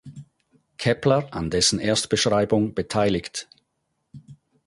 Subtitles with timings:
[0.79, 3.47] Kepler an dessen Erstbeschreibung beteiligt.